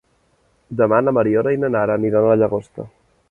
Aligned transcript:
Demà 0.79 1.01
na 1.03 1.13
Mariona 1.17 1.53
i 1.57 1.61
na 1.65 1.71
Nara 1.75 1.99
aniran 2.01 2.25
a 2.29 2.35
la 2.35 2.39
Llagosta. 2.43 2.89